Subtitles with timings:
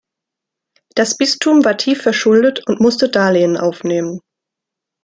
[0.95, 4.19] Das Bistum war tief verschuldet und musste Darlehen aufnehmen.